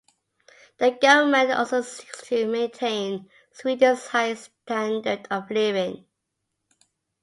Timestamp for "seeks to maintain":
1.83-3.29